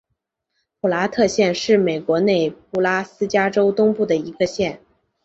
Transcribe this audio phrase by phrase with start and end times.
[0.79, 4.81] 普拉特县是美国内布拉斯加州东部的一个县。